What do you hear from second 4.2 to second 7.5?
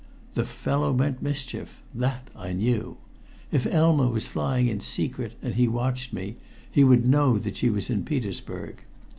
flying in secret and he watched me, he would know